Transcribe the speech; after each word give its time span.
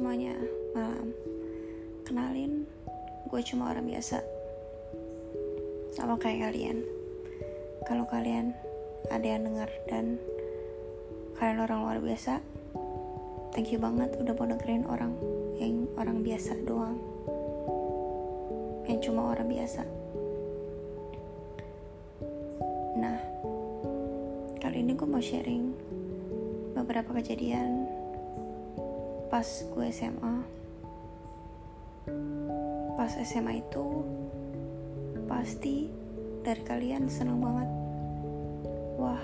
semuanya, 0.00 0.32
malam. 0.72 1.12
Kenalin, 2.08 2.64
gue 3.28 3.40
cuma 3.44 3.68
orang 3.68 3.84
biasa. 3.84 4.24
Sama 5.92 6.16
kayak 6.16 6.48
kalian. 6.48 6.80
Kalau 7.84 8.08
kalian 8.08 8.56
ada 9.12 9.28
yang 9.28 9.44
dengar 9.44 9.68
dan 9.92 10.16
kalian 11.36 11.60
orang 11.60 11.84
luar 11.84 11.98
biasa, 12.00 12.40
thank 13.52 13.68
you 13.68 13.76
banget 13.76 14.08
udah 14.16 14.32
mau 14.40 14.48
dengerin 14.48 14.88
orang 14.88 15.12
yang 15.60 15.84
orang 16.00 16.24
biasa 16.24 16.56
doang. 16.64 16.96
Yang 18.88 19.12
cuma 19.12 19.36
orang 19.36 19.52
biasa. 19.52 19.84
Nah, 22.96 23.20
kali 24.64 24.80
ini 24.80 24.96
gue 24.96 25.04
mau 25.04 25.20
sharing 25.20 25.76
beberapa 26.72 27.12
kejadian 27.20 27.79
pas 29.30 29.46
gue 29.46 29.86
SMA 29.94 30.36
pas 32.98 33.12
SMA 33.22 33.62
itu 33.62 33.86
pasti 35.30 35.86
dari 36.42 36.62
kalian 36.66 37.06
seneng 37.06 37.38
banget. 37.38 37.70
Wah 38.98 39.22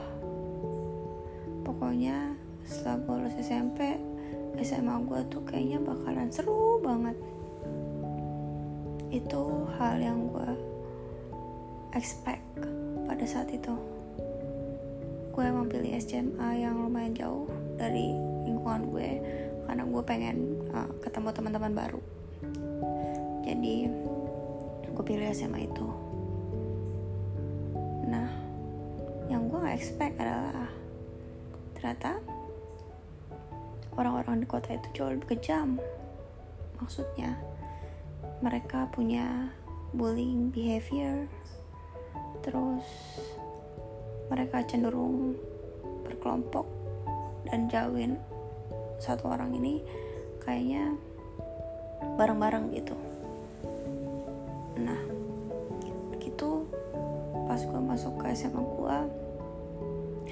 pokoknya 1.67 2.39
setelah 2.63 3.03
gue 3.03 3.15
lulus 3.19 3.37
SMP 3.43 3.99
SMA 4.63 4.95
gue 5.11 5.21
tuh 5.27 5.43
kayaknya 5.43 5.83
bakalan 5.83 6.31
seru 6.31 6.79
banget. 6.81 7.19
Itu 9.11 9.67
hal 9.75 9.99
yang 9.99 10.31
gue 10.31 10.51
expect 11.99 12.47
pada 13.11 13.27
saat 13.27 13.51
itu. 13.51 13.75
Gue 15.35 15.45
emang 15.45 15.67
pilih 15.67 15.99
SMA 15.99 16.63
yang 16.63 16.79
lumayan 16.79 17.13
jauh 17.13 17.51
dari 17.75 18.15
lingkungan 18.49 18.89
gue 18.89 19.11
karena 19.67 19.83
gue 19.83 20.03
pengen 20.07 20.37
uh, 20.71 20.89
ketemu 21.03 21.29
teman-teman 21.35 21.73
baru. 21.75 22.03
Jadi 23.43 23.91
gue 24.87 25.05
pilih 25.05 25.29
SMA 25.35 25.69
itu. 25.69 25.87
Nah 28.07 28.31
yang 29.27 29.51
gue 29.51 29.59
gak 29.59 29.77
expect 29.77 30.17
adalah 30.23 30.71
ternyata 31.77 32.23
orang-orang 33.99 34.41
di 34.41 34.47
kota 34.49 34.79
itu 34.79 34.89
jauh 34.95 35.11
lebih 35.13 35.37
kejam. 35.37 35.77
Maksudnya 36.81 37.37
mereka 38.41 38.89
punya 38.95 39.51
bullying 39.93 40.53
behavior. 40.53 41.27
Terus 42.45 42.87
mereka 44.31 44.63
cenderung 44.67 45.35
berkelompok 46.07 46.67
dan 47.47 47.71
jauhin 47.71 48.19
satu 48.97 49.29
orang 49.29 49.53
ini 49.57 49.85
kayaknya 50.41 50.97
bareng-bareng 52.17 52.73
gitu. 52.73 52.97
Nah 54.81 55.01
gitu 56.21 56.65
pas 57.47 57.61
gue 57.63 57.81
masuk 57.81 58.13
ke 58.19 58.35
SMA 58.35 58.61
gue 58.61 58.99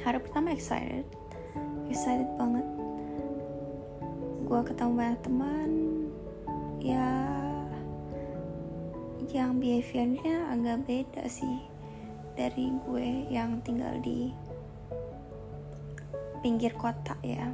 hari 0.05 0.19
pertama 0.21 0.53
excited 0.53 1.07
excited 1.89 2.29
banget. 2.37 2.67
Gue 4.45 4.61
ketemu 4.67 4.93
banyak 4.93 5.21
teman 5.25 5.71
ya 6.85 7.11
yang 9.35 9.59
behaviornya 9.59 10.53
agak 10.53 10.87
beda 10.87 11.25
sih 11.27 11.59
dari 12.39 12.71
gue 12.87 13.31
yang 13.31 13.59
tinggal 13.67 13.99
di 13.99 14.31
pinggir 16.45 16.77
kota 16.77 17.17
ya 17.25 17.49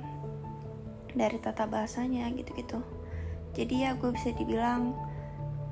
dari 1.14 1.38
tata 1.42 1.66
bahasanya 1.66 2.30
gitu-gitu. 2.34 2.80
Jadi 3.54 3.86
ya 3.86 3.98
gue 3.98 4.10
bisa 4.14 4.30
dibilang 4.30 4.94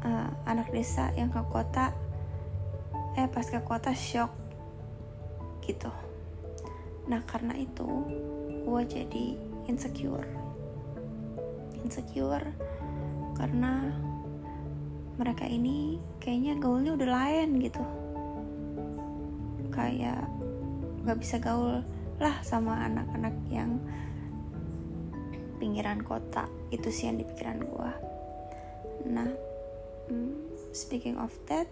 uh, 0.03 0.31
anak 0.47 0.71
desa 0.75 1.15
yang 1.15 1.31
ke 1.31 1.43
kota 1.51 1.95
eh 3.19 3.27
pas 3.27 3.47
ke 3.47 3.59
kota 3.63 3.91
shock 3.95 4.31
gitu. 5.63 5.91
Nah 7.11 7.23
karena 7.27 7.55
itu 7.59 7.87
gue 8.63 8.83
jadi 8.87 9.27
insecure. 9.67 10.27
Insecure 11.83 12.47
karena 13.39 13.95
mereka 15.19 15.47
ini 15.47 15.99
kayaknya 16.23 16.59
gaulnya 16.63 16.95
udah 16.95 17.09
lain 17.11 17.59
gitu. 17.59 17.83
Kayak 19.75 20.27
gak 21.07 21.19
bisa 21.23 21.39
gaul 21.39 21.83
lah 22.19 22.35
sama 22.43 22.83
anak-anak 22.87 23.35
yang 23.51 23.79
pinggiran 25.59 26.01
kota. 26.07 26.47
Itu 26.71 26.89
sih 26.89 27.11
yang 27.11 27.19
di 27.21 27.27
pikiran 27.27 27.61
gue 27.61 27.93
nah 29.09 29.31
hmm, 30.11 30.35
speaking 30.75 31.17
of 31.17 31.31
that 31.47 31.71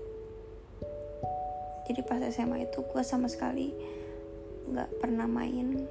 jadi 1.86 2.02
pas 2.02 2.18
SMA 2.18 2.66
itu 2.66 2.82
gue 2.82 3.02
sama 3.06 3.30
sekali 3.30 3.70
nggak 4.66 4.98
pernah 4.98 5.30
main. 5.30 5.86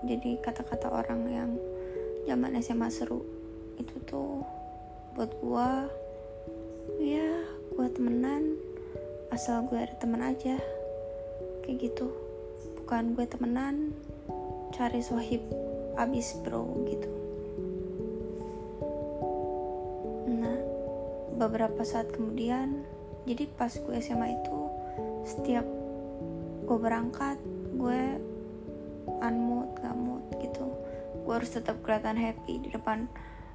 Jadi 0.00 0.40
kata-kata 0.40 0.88
orang 0.88 1.20
yang 1.28 1.50
zaman 2.24 2.56
SMA 2.64 2.88
seru 2.88 3.20
itu 3.76 4.00
tuh 4.08 4.40
buat 5.12 5.28
gue 5.44 5.70
ya 7.04 7.28
gue 7.76 7.88
temenan 7.92 8.56
asal 9.28 9.68
gue 9.68 9.76
ada 9.76 9.92
temen 10.00 10.24
aja 10.24 10.56
kayak 11.68 11.84
gitu. 11.84 12.08
Bukan 12.80 13.12
gue 13.12 13.28
temenan 13.28 13.92
cari 14.72 15.04
sohib 15.04 15.44
abis 15.96 16.38
bro 16.42 16.66
gitu. 16.86 17.10
Nah 20.30 20.58
beberapa 21.38 21.82
saat 21.82 22.12
kemudian 22.12 22.84
jadi 23.26 23.46
pas 23.54 23.70
gue 23.70 23.94
SMA 24.02 24.40
itu 24.40 24.58
setiap 25.26 25.66
gue 26.66 26.78
berangkat 26.78 27.38
gue 27.76 28.02
unmood 29.20 29.70
gak 29.80 29.96
mood 29.96 30.24
gitu. 30.38 30.66
Gue 31.26 31.34
harus 31.38 31.50
tetap 31.52 31.82
kelihatan 31.82 32.16
happy 32.18 32.62
di 32.62 32.68
depan 32.70 33.06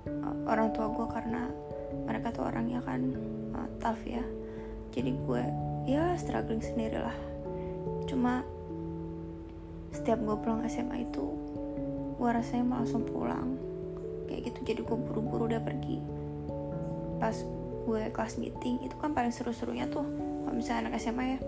uh, 0.08 0.36
orang 0.52 0.72
tua 0.76 0.92
gue 0.92 1.08
karena 1.12 1.50
mereka 2.06 2.36
tuh 2.36 2.48
orangnya 2.48 2.84
kan 2.84 3.02
uh, 3.56 3.70
tough 3.80 4.02
ya. 4.04 4.24
Jadi 4.96 5.12
gue 5.12 5.44
ya 5.86 6.18
struggling 6.18 6.66
sendiri 6.66 6.98
lah 6.98 7.14
cuma 8.10 8.42
setiap 9.94 10.18
gue 10.22 10.36
pulang 10.42 10.66
SMA 10.66 11.06
itu 11.06 11.26
gue 12.16 12.30
rasanya 12.32 12.64
mau 12.64 12.80
langsung 12.82 13.04
pulang. 13.04 13.60
Kayak 14.26 14.42
gitu 14.52 14.60
jadi 14.74 14.82
gue 14.84 14.98
buru-buru 14.98 15.52
udah 15.52 15.62
pergi. 15.62 16.00
Pas 17.20 17.36
gue 17.86 18.02
kelas 18.10 18.42
meeting 18.42 18.82
itu 18.82 18.96
kan 18.98 19.14
paling 19.14 19.30
seru-serunya 19.30 19.86
tuh 19.92 20.04
kalau 20.46 20.56
misalnya 20.56 20.90
anak 20.90 21.00
SMA 21.00 21.26
ya. 21.38 21.40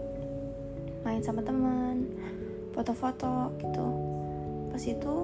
Main 1.08 1.24
sama 1.24 1.42
teman 1.42 2.12
foto-foto 2.76 3.56
gitu. 3.64 3.88
Pas 4.70 4.84
itu 4.84 5.16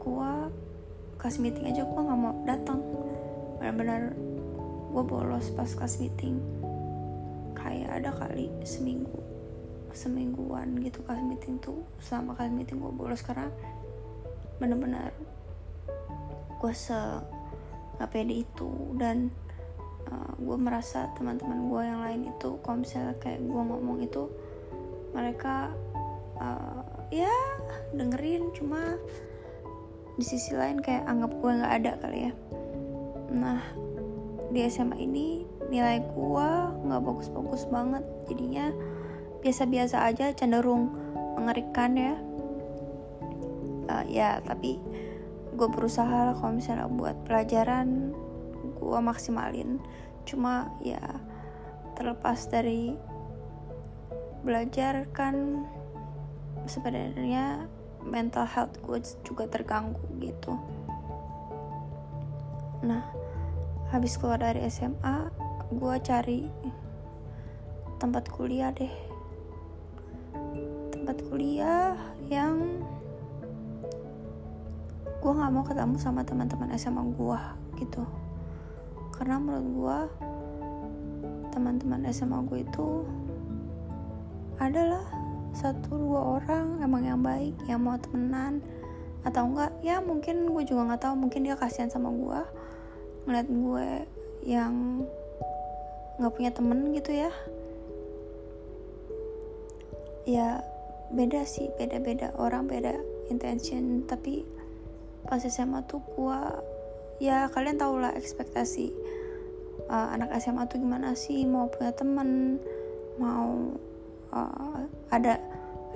gue 0.00 0.32
kelas 1.20 1.36
meeting 1.40 1.64
aja 1.72 1.82
gue 1.82 2.00
nggak 2.00 2.20
mau 2.20 2.36
datang. 2.44 2.80
Benar-benar 3.58 4.12
gue 4.92 5.02
bolos 5.04 5.48
pas 5.56 5.68
kelas 5.68 5.98
meeting. 5.98 6.36
Kayak 7.56 8.04
ada 8.04 8.10
kali 8.16 8.48
seminggu 8.64 9.30
semingguan 9.90 10.78
gitu 10.80 11.02
kelas 11.02 11.22
meeting 11.22 11.58
tuh. 11.58 11.82
Selama 12.02 12.38
kelas 12.38 12.54
meeting 12.54 12.78
gue 12.78 12.92
bolos 12.94 13.22
karena 13.26 13.50
bener-bener 14.60 15.10
gue 16.60 16.72
se 16.76 17.00
gak 17.96 18.10
pede 18.12 18.44
itu. 18.44 18.70
Dan 18.94 19.32
uh, 20.12 20.14
eh, 20.14 20.32
gue 20.36 20.56
merasa 20.60 21.08
teman-teman 21.16 21.72
gue 21.72 21.82
yang 21.82 22.00
lain 22.04 22.22
itu 22.28 22.60
kalau 22.60 22.84
misalnya 22.84 23.16
kayak 23.18 23.40
gue 23.40 23.62
ngomong 23.64 23.98
itu 24.04 24.28
mereka 25.16 25.72
uh, 26.38 26.84
ya 27.08 27.32
dengerin. 27.96 28.52
Cuma 28.52 29.00
di 30.20 30.24
sisi 30.28 30.52
lain 30.52 30.84
kayak 30.84 31.08
anggap 31.08 31.32
gue 31.32 31.50
nggak 31.50 31.74
ada 31.80 31.92
kali 32.04 32.18
ya. 32.28 32.32
Nah 33.32 33.60
di 34.52 34.60
SMA 34.68 35.00
ini 35.00 35.48
nilai 35.72 36.04
gue 36.04 36.48
nggak 36.84 37.02
bagus-bagus 37.02 37.64
banget. 37.72 38.04
Jadinya 38.28 38.68
biasa-biasa 39.40 40.04
aja 40.04 40.36
cenderung 40.36 40.92
mengerikan 41.40 41.96
ya 41.96 42.14
uh, 43.90 44.04
ya 44.06 44.38
tapi 44.46 44.78
gue 45.50 45.68
berusaha 45.68 46.30
lah 46.30 46.34
kalau 46.38 46.54
misalnya 46.54 46.86
buat 46.86 47.18
pelajaran 47.26 48.14
gue 48.78 48.98
maksimalin. 49.02 49.82
Cuma 50.22 50.70
ya 50.80 51.02
terlepas 51.98 52.46
dari 52.48 52.94
belajar 54.40 55.04
kan 55.12 55.66
sebenarnya 56.64 57.68
mental 58.06 58.48
health 58.48 58.78
gue 58.80 59.02
juga 59.26 59.44
terganggu 59.50 60.00
gitu. 60.22 60.56
Nah 62.86 63.04
habis 63.90 64.16
keluar 64.16 64.40
dari 64.40 64.64
SMA 64.70 65.28
gue 65.74 65.94
cari 66.00 66.40
tempat 68.00 68.32
kuliah 68.32 68.72
deh. 68.72 68.92
Tempat 70.94 71.16
kuliah 71.28 71.98
yang 72.32 72.80
gue 75.20 75.32
nggak 75.36 75.52
mau 75.52 75.64
ketemu 75.64 75.96
sama 76.00 76.24
teman-teman 76.24 76.72
SMA 76.80 77.04
gue 77.12 77.40
gitu. 77.84 78.02
Karena 79.12 79.36
menurut 79.36 79.68
gue 79.68 79.98
teman-teman 81.52 82.08
SMA 82.08 82.40
gue 82.48 82.64
itu 82.64 83.04
adalah 84.56 85.04
satu 85.52 85.92
dua 85.92 86.40
orang 86.40 86.80
emang 86.80 87.02
yang 87.04 87.20
baik 87.20 87.52
yang 87.68 87.82
mau 87.84 87.98
temenan 88.00 88.64
atau 89.20 89.44
enggak 89.44 89.72
ya 89.84 90.00
mungkin 90.00 90.48
gue 90.48 90.64
juga 90.64 90.88
nggak 90.88 91.02
tahu 91.04 91.14
mungkin 91.20 91.44
dia 91.44 91.58
kasihan 91.58 91.92
sama 91.92 92.08
gue 92.08 92.40
ngeliat 93.28 93.48
gue 93.52 93.88
yang 94.48 95.04
nggak 96.16 96.32
punya 96.32 96.50
temen 96.52 96.96
gitu 96.96 97.12
ya. 97.12 97.32
Ya 100.24 100.64
beda 101.12 101.44
sih 101.44 101.68
beda-beda 101.76 102.32
orang 102.38 102.70
beda 102.70 102.94
intention 103.28 104.06
tapi 104.06 104.46
pas 105.28 105.40
SMA 105.42 105.84
tuh 105.88 106.00
gue 106.16 106.40
ya 107.20 107.52
kalian 107.52 107.76
tau 107.76 108.00
lah 108.00 108.16
ekspektasi 108.16 108.92
uh, 109.90 110.08
anak 110.14 110.32
SMA 110.38 110.64
tuh 110.70 110.78
gimana 110.78 111.12
sih? 111.18 111.42
Mau 111.44 111.66
punya 111.68 111.90
temen 111.92 112.60
mau 113.18 113.74
uh, 114.32 114.78
ada 115.10 115.36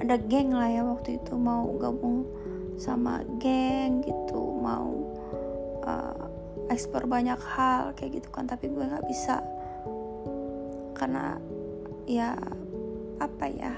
ada 0.02 0.16
geng 0.26 0.50
lah 0.52 0.68
ya 0.68 0.82
waktu 0.82 1.22
itu 1.22 1.38
mau 1.38 1.70
gabung 1.78 2.26
sama 2.74 3.22
geng 3.38 4.02
gitu 4.02 4.58
mau 4.58 4.90
uh, 5.86 6.26
ekspor 6.66 7.06
banyak 7.06 7.38
hal 7.38 7.94
kayak 7.94 8.18
gitu 8.18 8.28
kan 8.34 8.50
tapi 8.50 8.66
gue 8.68 8.82
nggak 8.82 9.06
bisa. 9.06 9.38
Karena 10.94 11.38
ya 12.04 12.36
apa 13.22 13.46
ya 13.48 13.72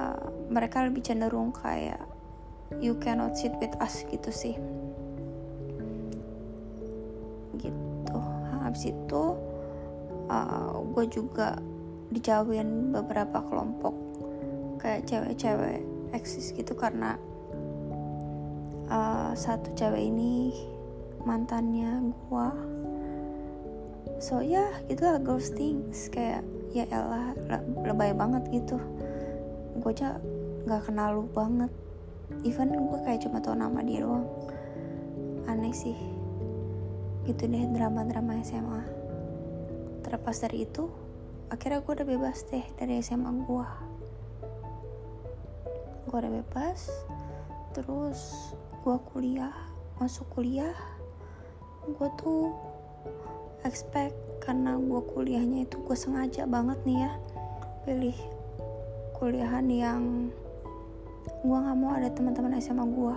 uh, 0.00 0.26
mereka 0.48 0.82
lebih 0.88 1.04
cenderung 1.04 1.52
kayak 1.52 2.15
you 2.82 2.98
cannot 2.98 3.38
sit 3.38 3.54
with 3.62 3.72
us 3.78 4.02
gitu 4.08 4.30
sih. 4.30 4.54
Gitu. 7.56 8.18
Habis 8.62 8.90
itu 8.90 9.22
uh, 10.30 10.74
gue 10.94 11.04
juga 11.08 11.58
dijauhin 12.10 12.94
beberapa 12.94 13.42
kelompok 13.50 13.94
kayak 14.78 15.08
cewek-cewek 15.10 15.82
eksis 16.14 16.54
gitu 16.54 16.78
karena 16.78 17.18
uh, 18.86 19.34
satu 19.34 19.74
cewek 19.74 20.06
ini 20.10 20.54
mantannya 21.26 22.14
gua. 22.30 22.54
So 24.22 24.40
ya 24.40 24.62
yeah, 24.62 24.70
gitulah 24.86 25.18
ghosting 25.20 25.90
kayak 26.14 26.46
ya 26.70 26.86
elah 26.88 27.34
lebay 27.82 28.14
banget 28.14 28.46
gitu. 28.54 28.78
Gue 29.82 29.92
aja 29.92 30.16
nggak 30.64 30.82
kenal 30.88 31.20
lu 31.20 31.24
banget 31.30 31.70
even 32.42 32.74
gue 32.74 32.98
kayak 33.04 33.26
cuma 33.26 33.42
tau 33.42 33.54
nama 33.54 33.82
dia 33.82 34.02
doang. 34.02 34.26
Aneh 35.46 35.74
sih. 35.74 35.96
Gitu 37.26 37.46
deh 37.50 37.64
drama-drama 37.74 38.38
SMA 38.46 39.06
terlepas 40.06 40.38
dari 40.38 40.62
itu 40.62 40.86
akhirnya 41.50 41.82
gue 41.82 41.92
udah 41.98 42.06
bebas 42.06 42.46
deh 42.46 42.62
dari 42.78 43.02
SMA 43.02 43.26
gue 43.42 43.68
gue 46.06 46.16
udah 46.22 46.32
bebas 46.42 46.86
terus 47.74 48.54
gue 48.86 48.96
kuliah 49.10 49.50
masuk 49.98 50.30
kuliah 50.30 50.78
gue 51.90 52.08
tuh 52.22 52.54
expect 53.66 54.14
karena 54.38 54.78
gue 54.78 55.02
kuliahnya 55.10 55.66
itu 55.66 55.82
gue 55.82 55.96
sengaja 55.98 56.46
banget 56.46 56.78
nih 56.86 57.10
ya 57.10 57.12
pilih 57.82 58.18
kuliahan 59.18 59.66
yang 59.66 60.02
gue 61.26 61.58
nggak 61.58 61.76
mau 61.78 61.94
ada 61.94 62.08
teman-teman 62.10 62.58
SMA 62.58 62.86
gue 62.86 63.16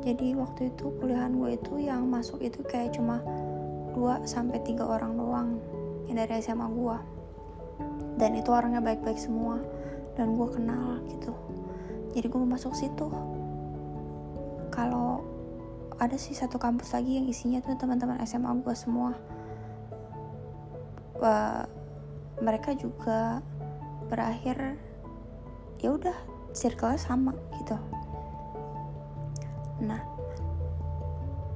jadi 0.00 0.32
waktu 0.38 0.72
itu 0.72 0.90
kuliahan 0.98 1.36
gue 1.36 1.60
itu 1.60 1.72
yang 1.76 2.08
masuk 2.08 2.40
itu 2.40 2.64
kayak 2.64 2.96
cuma 2.96 3.20
2 3.92 4.24
sampai 4.24 4.62
tiga 4.64 4.86
orang 4.88 5.18
doang 5.18 5.48
yang 6.08 6.16
dari 6.16 6.40
SMA 6.40 6.66
gue 6.72 6.96
dan 8.20 8.36
itu 8.36 8.52
orangnya 8.52 8.84
baik-baik 8.84 9.16
semua 9.16 9.60
dan 10.20 10.36
gue 10.36 10.48
kenal 10.52 11.00
gitu. 11.08 11.32
Jadi 12.12 12.26
gue 12.28 12.38
mau 12.44 12.52
masuk 12.52 12.76
situ. 12.76 13.08
Kalau 14.68 15.24
ada 15.96 16.16
sih 16.20 16.36
satu 16.36 16.60
kampus 16.60 16.92
lagi 16.92 17.16
yang 17.16 17.26
isinya 17.28 17.64
tuh 17.64 17.80
teman-teman 17.80 18.20
SMA 18.28 18.52
gue 18.60 18.76
semua. 18.76 19.16
Uh, 21.16 21.64
mereka 22.44 22.76
juga 22.76 23.44
berakhir 24.08 24.80
ya 25.80 25.96
udah 25.96 26.16
circle 26.52 26.98
sama 26.98 27.34
gitu. 27.58 27.76
Nah 29.84 30.02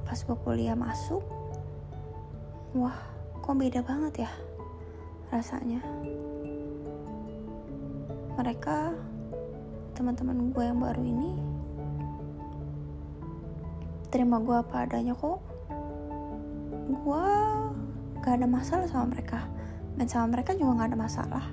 pas 0.05 0.19
gue 0.21 0.37
kuliah 0.45 0.77
masuk 0.77 1.25
wah 2.77 2.95
kok 3.41 3.57
beda 3.57 3.81
banget 3.83 4.27
ya 4.27 4.31
rasanya. 5.33 5.81
Mereka 8.35 8.91
teman-teman 9.95 10.51
gue 10.51 10.63
yang 10.63 10.79
baru 10.79 11.01
ini 11.01 11.31
terima 14.11 14.39
gue 14.39 14.55
apa 14.55 14.87
adanya 14.87 15.15
kok. 15.15 15.39
Gue 17.03 17.25
gak 18.23 18.39
ada 18.39 18.47
masalah 18.47 18.87
sama 18.87 19.11
mereka. 19.11 19.43
Dan 19.95 20.07
sama 20.07 20.35
mereka 20.35 20.55
juga 20.55 20.83
gak 20.83 20.89
ada 20.91 20.99
masalah. 20.99 21.45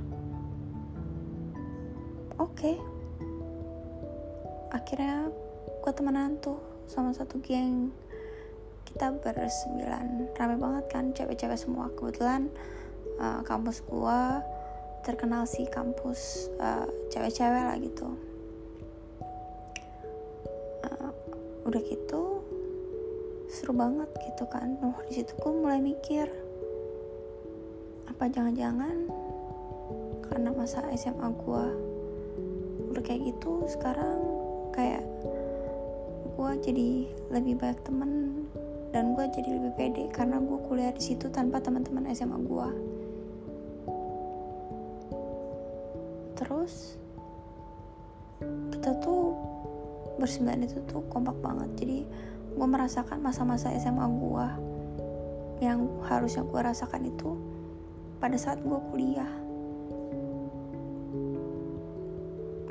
Oke. 2.38 2.79
okay. 2.79 2.92
Akhirnya 4.73 5.29
gue 5.85 5.93
temenan 5.93 6.41
tuh 6.41 6.59
sama 6.89 7.13
satu 7.13 7.39
geng. 7.45 7.93
Kita 8.89 9.13
bersembilan. 9.13 10.33
Rame 10.37 10.57
banget 10.57 10.85
kan 10.89 11.13
cewek-cewek 11.13 11.61
semua 11.61 11.93
kebetulan 11.93 12.49
uh, 13.21 13.45
kampus 13.45 13.85
gue 13.85 14.21
terkenal 15.05 15.45
sih 15.45 15.69
kampus 15.69 16.49
uh, 16.59 16.89
cewek-cewek 17.13 17.63
lah 17.63 17.77
gitu. 17.77 18.09
Udah 21.63 21.79
gitu 21.89 22.43
seru 23.47 23.73
banget 23.73 24.11
gitu 24.29 24.45
kan. 24.51 24.77
Oh 24.83 24.99
di 25.07 25.15
situ 25.15 25.33
gue 25.39 25.53
mulai 25.53 25.79
mikir 25.79 26.27
apa 28.11 28.29
jangan-jangan 28.29 29.09
karena 30.27 30.51
masa 30.53 30.85
SMA 30.99 31.29
gue 31.33 31.65
udah 32.93 33.02
kayak 33.05 33.31
gitu 33.31 33.64
sekarang 33.71 34.32
kayak 34.73 35.05
gue 36.33 36.50
jadi 36.64 36.88
lebih 37.31 37.61
banyak 37.61 37.81
temen 37.85 38.11
dan 38.93 39.17
gue 39.17 39.25
jadi 39.33 39.50
lebih 39.61 39.73
pede 39.76 40.05
karena 40.12 40.41
gue 40.41 40.59
kuliah 40.69 40.93
di 40.93 41.00
situ 41.00 41.29
tanpa 41.29 41.61
teman-teman 41.61 42.09
SMA 42.12 42.38
gue 42.45 42.69
terus 46.37 46.97
kita 48.73 48.99
tuh 48.99 49.37
bersembilan 50.19 50.67
itu 50.67 50.83
tuh 50.91 51.02
kompak 51.07 51.35
banget. 51.38 51.71
Jadi 51.79 51.99
gue 52.52 52.67
merasakan 52.67 53.23
masa-masa 53.23 53.73
SMA 53.79 54.07
gue 54.07 54.47
yang 55.62 55.87
harusnya 56.05 56.43
gue 56.43 56.61
rasakan 56.61 57.02
itu 57.07 57.38
pada 58.19 58.35
saat 58.35 58.59
gue 58.62 58.79
kuliah 58.91 59.31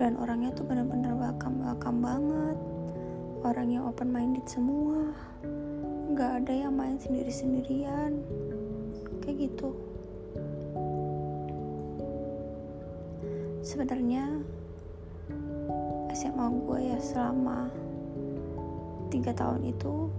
dan 0.01 0.17
orangnya 0.17 0.50
tuh 0.58 0.65
bener-bener 0.65 1.13
welcome 1.13 1.62
welcome 1.62 2.01
banget. 2.01 2.58
Orangnya 3.46 3.86
open 3.86 4.10
minded 4.10 4.41
semua. 4.50 5.13
Nggak 6.10 6.41
ada 6.41 6.53
yang 6.65 6.74
main 6.74 6.98
sendiri 6.98 7.29
sendirian 7.29 8.17
kayak 9.22 9.46
gitu. 9.46 9.77
Sebenarnya 13.62 14.41
SMA 16.17 16.50
gue 16.50 16.79
ya 16.81 16.98
selama 16.98 17.70
tiga 19.13 19.38
tahun 19.38 19.70
itu 19.70 20.10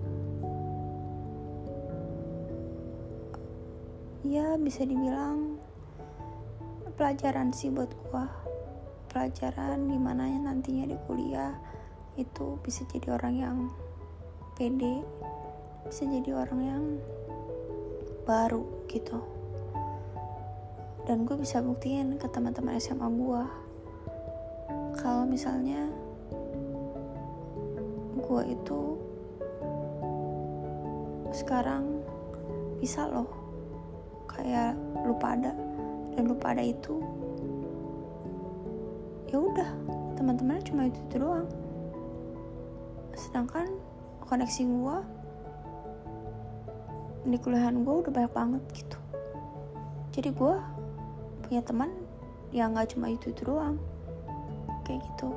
ya 4.30 4.54
bisa 4.62 4.86
dibilang 4.86 5.58
pelajaran 6.94 7.50
sih 7.50 7.66
buat 7.74 7.90
gue 7.90 8.41
pelajaran 9.12 9.86
di 9.86 10.00
mana 10.00 10.26
nantinya 10.26 10.88
di 10.88 10.96
kuliah 11.04 11.52
itu 12.16 12.56
bisa 12.64 12.88
jadi 12.88 13.14
orang 13.14 13.34
yang 13.36 13.56
pede 14.56 15.04
bisa 15.86 16.08
jadi 16.08 16.30
orang 16.32 16.60
yang 16.64 16.84
baru 18.24 18.64
gitu. 18.88 19.20
Dan 21.02 21.26
gue 21.26 21.34
bisa 21.34 21.58
buktiin 21.58 22.16
ke 22.16 22.30
teman-teman 22.30 22.78
SMA 22.78 23.10
gue 23.10 23.42
kalau 25.02 25.26
misalnya 25.26 25.90
gue 28.22 28.42
itu 28.48 28.80
sekarang 31.34 32.00
bisa 32.78 33.08
loh 33.10 33.26
kayak 34.30 34.78
lupa 35.02 35.34
ada 35.34 35.52
dan 36.14 36.24
lupa 36.28 36.54
ada 36.54 36.62
itu 36.62 37.02
ya 39.32 39.40
udah 39.40 39.68
teman-teman 40.20 40.60
cuma 40.60 40.92
itu, 40.92 41.00
itu 41.08 41.16
doang. 41.16 41.48
Sedangkan 43.16 43.64
koneksi 44.28 44.62
gue 44.68 44.96
di 47.32 47.36
kuliahan 47.40 47.80
gue 47.80 47.94
udah 48.04 48.12
banyak 48.12 48.32
banget 48.36 48.62
gitu. 48.76 48.98
Jadi 50.12 50.28
gue 50.36 50.54
punya 51.48 51.64
teman 51.64 51.88
yang 52.52 52.76
nggak 52.76 52.92
cuma 52.92 53.08
itu 53.08 53.32
itu 53.32 53.42
doang. 53.48 53.80
Kayak 54.84 55.00
gitu. 55.00 55.32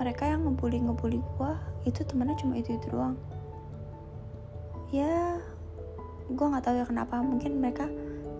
Mereka 0.00 0.32
yang 0.32 0.48
ngebully 0.48 0.80
ngebully 0.80 1.20
gue 1.20 1.52
itu 1.84 2.00
temannya 2.08 2.40
cuma 2.40 2.56
itu 2.56 2.72
itu 2.72 2.88
doang. 2.88 3.20
Ya 4.88 5.36
gue 6.32 6.46
nggak 6.48 6.64
tahu 6.64 6.80
ya 6.80 6.88
kenapa. 6.88 7.20
Mungkin 7.20 7.60
mereka 7.60 7.84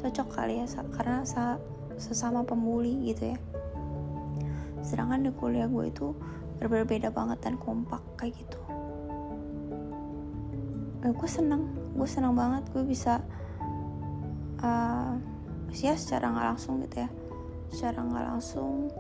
cocok 0.01 0.29
kali 0.33 0.65
ya 0.65 0.67
karena 0.97 1.21
sesama 2.01 2.41
pembuli 2.41 3.13
gitu 3.13 3.37
ya 3.37 3.50
sedangkan 4.91 5.23
di 5.23 5.31
kuliah 5.31 5.71
gue 5.71 5.87
itu 5.87 6.11
berbeda 6.59 7.15
banget 7.15 7.39
dan 7.47 7.55
kompak 7.63 8.03
kayak 8.19 8.35
gitu. 8.35 8.59
Eh, 11.07 11.13
gue 11.15 11.29
seneng 11.31 11.71
gue 11.95 12.09
seneng 12.11 12.35
banget 12.35 12.67
gue 12.75 12.83
bisa 12.83 13.23
uh, 14.61 15.15
ya 15.71 15.95
secara 15.95 16.35
nggak 16.35 16.47
langsung 16.53 16.83
gitu 16.83 17.07
ya. 17.07 17.11
Secara 17.71 18.03
nggak 18.03 18.27
langsung 18.35 18.91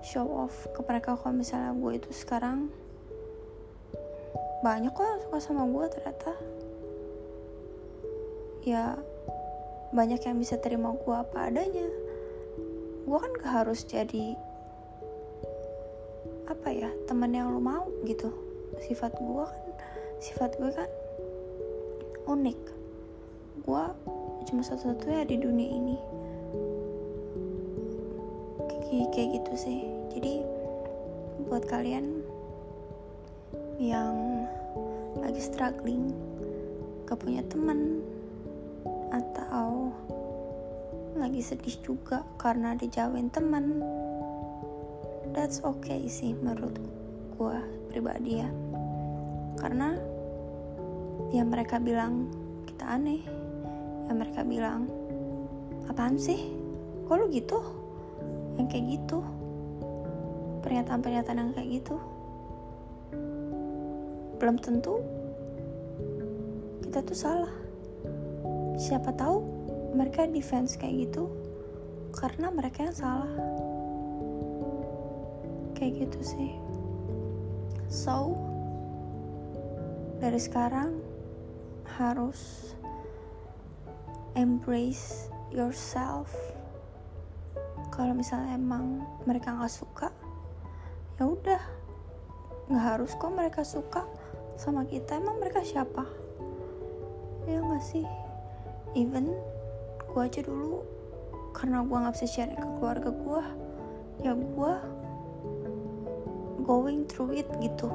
show 0.00 0.24
off 0.24 0.66
ke 0.72 0.80
mereka 0.88 1.20
kalau 1.20 1.36
misalnya 1.36 1.76
gue 1.76 1.92
itu 2.00 2.10
sekarang 2.16 2.72
banyak 4.64 4.90
kok 4.90 5.04
yang 5.04 5.20
suka 5.20 5.38
sama 5.38 5.68
gue 5.68 5.84
ternyata. 5.92 6.32
Ya 8.66 8.84
banyak 9.94 10.18
yang 10.26 10.42
bisa 10.42 10.58
terima 10.58 10.96
gue 10.96 11.14
apa 11.14 11.52
adanya. 11.52 11.86
Gue 13.06 13.18
kan 13.22 13.30
gak 13.38 13.62
harus 13.62 13.86
jadi 13.86 14.34
apa 16.66 16.74
ya 16.74 16.90
temen 17.06 17.30
yang 17.30 17.54
lo 17.54 17.62
mau 17.62 17.86
gitu. 18.02 18.26
Sifat 18.82 19.14
gue 19.22 19.46
kan 19.46 19.62
sifat 20.18 20.58
gue 20.58 20.66
kan 20.74 20.90
unik. 22.26 22.58
Gue 23.62 23.86
cuma 24.50 24.66
satu-satunya 24.66 25.30
di 25.30 25.38
dunia 25.38 25.70
ini. 25.70 25.94
Kayak, 28.82 29.08
kayak 29.14 29.28
gitu 29.38 29.52
sih. 29.54 29.86
Jadi 30.10 30.42
buat 31.46 31.62
kalian 31.70 32.26
yang 33.78 34.50
lagi 35.22 35.38
struggling 35.38 36.10
gak 37.06 37.22
punya 37.22 37.46
teman 37.46 38.02
atau 39.14 39.94
lagi 41.14 41.46
sedih 41.46 41.78
juga 41.86 42.26
karena 42.42 42.74
dijauhin 42.74 43.30
teman 43.30 43.86
that's 45.36 45.60
okay 45.60 46.08
sih 46.08 46.32
menurut 46.32 46.80
gue 47.36 47.56
pribadi 47.92 48.40
ya. 48.40 48.48
Karena 49.60 49.92
ya 51.28 51.44
mereka 51.44 51.76
bilang 51.76 52.32
kita 52.64 52.96
aneh. 52.96 53.20
Ya 54.08 54.12
mereka 54.16 54.40
bilang 54.48 54.88
apaan 55.92 56.16
sih? 56.16 56.56
Kok 57.04 57.16
lu 57.20 57.26
gitu? 57.28 57.60
Yang 58.56 58.66
kayak 58.72 58.86
gitu. 58.96 59.18
Pernyataan-pernyataan 60.64 61.38
yang 61.38 61.52
kayak 61.52 61.70
gitu. 61.84 62.00
Belum 64.40 64.56
tentu 64.56 65.04
kita 66.80 67.04
tuh 67.04 67.18
salah. 67.18 67.54
Siapa 68.80 69.12
tahu 69.12 69.44
mereka 69.92 70.24
defense 70.24 70.80
kayak 70.80 71.12
gitu 71.12 71.28
karena 72.16 72.48
mereka 72.48 72.88
yang 72.88 72.96
salah 72.96 73.55
kayak 75.76 76.08
gitu 76.08 76.20
sih. 76.24 76.56
So 77.92 78.32
dari 80.16 80.40
sekarang 80.40 81.04
harus 82.00 82.72
embrace 84.32 85.28
yourself. 85.52 86.32
Kalau 87.92 88.16
misalnya 88.16 88.56
emang 88.56 89.04
mereka 89.28 89.52
nggak 89.52 89.72
suka 89.72 90.08
ya 91.20 91.24
udah. 91.28 91.62
Nggak 92.66 92.84
harus 92.84 93.12
kok 93.14 93.30
mereka 93.30 93.60
suka 93.62 94.02
sama 94.56 94.88
kita. 94.88 95.20
Emang 95.20 95.38
mereka 95.38 95.60
siapa? 95.60 96.08
Ya 97.44 97.60
nggak 97.60 97.84
sih? 97.84 98.08
Even 98.96 99.36
gue 100.16 100.22
aja 100.24 100.40
dulu 100.40 100.80
karena 101.52 101.84
gue 101.84 101.96
nggak 101.96 102.14
bisa 102.16 102.28
share 102.28 102.52
ke 102.56 102.68
keluarga 102.80 103.12
gue 103.12 103.42
ya 104.24 104.32
gue 104.32 104.72
going 106.66 107.06
through 107.06 107.38
it 107.38 107.46
gitu. 107.62 107.86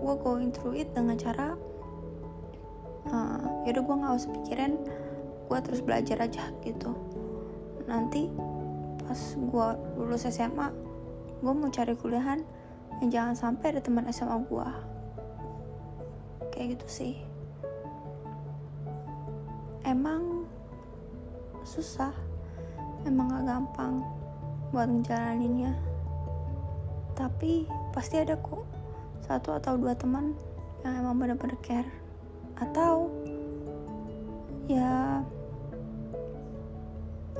Gue 0.00 0.14
going 0.24 0.48
through 0.48 0.80
it 0.80 0.88
dengan 0.96 1.20
cara 1.20 1.52
uh, 3.12 3.44
yaudah 3.68 3.84
gue 3.84 3.96
nggak 4.00 4.14
usah 4.16 4.30
pikirin 4.40 4.74
gue 5.46 5.58
terus 5.60 5.84
belajar 5.84 6.24
aja 6.24 6.48
gitu. 6.64 6.96
Nanti 7.84 8.32
pas 9.04 9.20
gue 9.36 9.68
lulus 10.00 10.24
SMA 10.24 10.72
gue 11.38 11.52
mau 11.52 11.70
cari 11.70 11.92
kuliahan 11.94 12.42
yang 13.04 13.08
jangan 13.12 13.36
sampai 13.36 13.76
ada 13.76 13.80
teman 13.84 14.08
SMA 14.08 14.36
gue 14.48 14.68
kayak 16.50 16.80
gitu 16.80 16.88
sih. 16.88 17.14
Emang 19.84 20.48
susah 21.68 22.12
emang 23.04 23.28
gak 23.30 23.44
gampang 23.44 24.00
buat 24.72 24.88
ngejalaninnya 24.88 25.87
tapi 27.18 27.66
pasti 27.90 28.22
ada 28.22 28.38
kok 28.38 28.62
satu 29.26 29.58
atau 29.58 29.74
dua 29.74 29.98
teman 29.98 30.38
yang 30.86 31.02
emang 31.02 31.18
bener-bener 31.18 31.58
care. 31.58 31.90
Atau 32.54 33.10
ya 34.70 35.18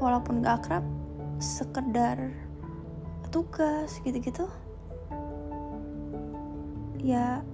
walaupun 0.02 0.42
gak 0.42 0.66
akrab 0.66 0.84
sekedar 1.38 2.34
tugas 3.30 4.02
gitu-gitu. 4.02 4.50
Ya 6.98 7.46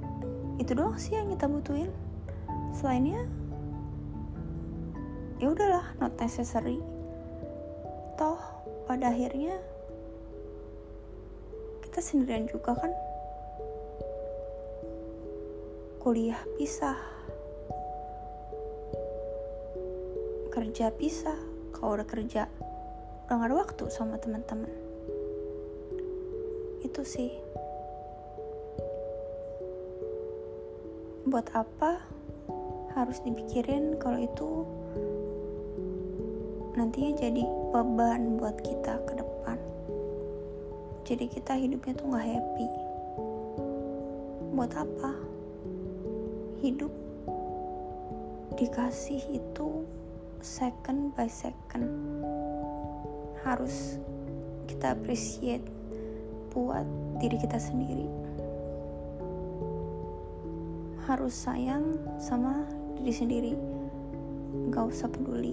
itu 0.57 0.73
doang 0.73 0.97
sih 0.97 1.21
yang 1.21 1.28
kita 1.28 1.45
butuhin. 1.45 1.93
Selainnya 2.73 3.28
ya 5.37 5.52
udahlah 5.52 5.93
not 6.00 6.16
necessary. 6.16 6.81
Toh 8.16 8.40
pada 8.88 9.12
akhirnya 9.12 9.61
kita 11.94 12.10
sendirian 12.10 12.50
juga 12.50 12.74
kan? 12.74 12.90
Kuliah 16.02 16.42
pisah. 16.58 16.98
Kerja 20.50 20.90
pisah. 20.90 21.38
Kalau 21.70 21.94
udah 21.94 22.02
kerja 22.02 22.50
udah 23.30 23.34
gak 23.38 23.46
ada 23.46 23.54
waktu 23.54 23.84
sama 23.94 24.18
teman-teman. 24.18 24.74
Itu 26.82 27.06
sih. 27.06 27.30
Buat 31.30 31.46
apa 31.54 32.02
harus 32.98 33.22
dipikirin 33.22 34.02
kalau 34.02 34.18
itu 34.18 34.66
nantinya 36.74 37.22
jadi 37.22 37.46
beban 37.70 38.42
buat 38.42 38.58
kita 38.66 38.98
ke 39.06 39.14
depan 39.14 39.33
jadi 41.04 41.28
kita 41.28 41.52
hidupnya 41.52 41.92
tuh 42.00 42.16
gak 42.16 42.25
happy. 42.25 42.68
Buat 44.56 44.73
apa? 44.73 45.12
Hidup 46.64 46.88
dikasih 48.56 49.20
itu 49.37 49.84
second 50.40 51.12
by 51.12 51.28
second. 51.28 51.84
Harus 53.44 54.00
kita 54.64 54.96
appreciate 54.96 55.61
buat 56.56 56.88
diri 57.20 57.37
kita 57.37 57.61
sendiri. 57.61 58.08
Harus 61.04 61.37
sayang 61.37 62.00
sama 62.16 62.64
diri 62.96 63.12
sendiri. 63.12 63.52
Gak 64.73 64.88
usah 64.88 65.12
peduli 65.12 65.52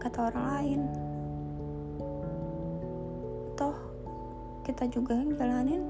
kata 0.00 0.32
orang 0.32 0.46
lain. 0.56 0.80
Toh 3.60 3.89
kita 4.70 4.86
juga 4.86 5.18
yang 5.18 5.34
jalanin 5.34 5.82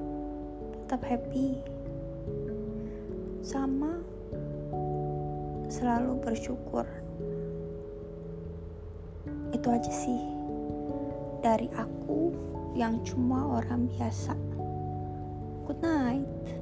tetap 0.72 1.04
happy. 1.04 1.60
Sama 3.44 4.00
selalu 5.68 6.16
bersyukur. 6.25 6.88
Itu 9.52 9.68
aja 9.68 9.92
sih 9.92 10.16
dari 11.44 11.68
aku 11.76 12.32
yang 12.72 13.04
cuma 13.04 13.60
orang 13.60 13.84
biasa. 13.84 14.32
Good 15.68 15.84
night 15.84 16.60